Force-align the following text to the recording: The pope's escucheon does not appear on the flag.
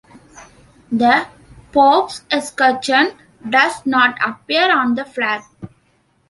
The 0.91 1.27
pope's 1.71 2.21
escucheon 2.31 3.15
does 3.47 3.85
not 3.85 4.17
appear 4.27 4.75
on 4.75 4.95
the 4.95 5.05
flag. 5.05 5.43